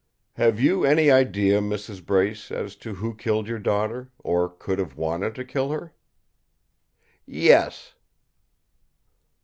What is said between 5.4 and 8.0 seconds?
kill her?" "Yes."